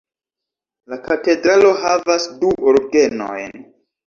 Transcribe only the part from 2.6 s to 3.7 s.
orgenojn.